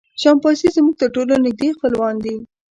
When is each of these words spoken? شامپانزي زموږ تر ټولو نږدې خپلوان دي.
شامپانزي 0.21 0.67
زموږ 0.75 0.93
تر 1.01 1.09
ټولو 1.15 1.33
نږدې 1.45 1.69
خپلوان 1.77 2.15
دي. 2.25 2.35